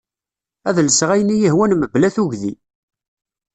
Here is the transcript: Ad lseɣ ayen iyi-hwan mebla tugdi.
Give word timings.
Ad 0.69 0.77
lseɣ 0.87 1.09
ayen 1.11 1.33
iyi-hwan 1.35 1.73
mebla 1.75 2.09
tugdi. 2.15 2.53